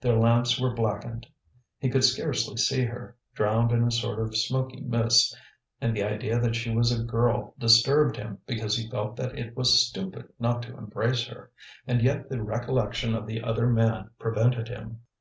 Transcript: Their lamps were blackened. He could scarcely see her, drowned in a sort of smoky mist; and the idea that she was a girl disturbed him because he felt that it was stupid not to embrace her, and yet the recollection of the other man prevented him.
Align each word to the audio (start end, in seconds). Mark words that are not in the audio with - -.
Their 0.00 0.16
lamps 0.18 0.58
were 0.58 0.74
blackened. 0.74 1.24
He 1.78 1.88
could 1.88 2.02
scarcely 2.02 2.56
see 2.56 2.82
her, 2.82 3.16
drowned 3.32 3.70
in 3.70 3.84
a 3.84 3.92
sort 3.92 4.18
of 4.18 4.36
smoky 4.36 4.80
mist; 4.80 5.38
and 5.80 5.96
the 5.96 6.02
idea 6.02 6.40
that 6.40 6.56
she 6.56 6.68
was 6.74 6.90
a 6.90 7.04
girl 7.04 7.54
disturbed 7.60 8.16
him 8.16 8.38
because 8.44 8.76
he 8.76 8.90
felt 8.90 9.14
that 9.14 9.38
it 9.38 9.56
was 9.56 9.86
stupid 9.86 10.32
not 10.40 10.62
to 10.64 10.76
embrace 10.76 11.28
her, 11.28 11.52
and 11.86 12.02
yet 12.02 12.28
the 12.28 12.42
recollection 12.42 13.14
of 13.14 13.24
the 13.28 13.40
other 13.40 13.68
man 13.68 14.10
prevented 14.18 14.66
him. 14.66 15.02